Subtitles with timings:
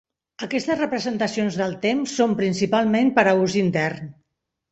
[0.45, 4.13] Aquestes representacions del temps són principalment per a ús intern.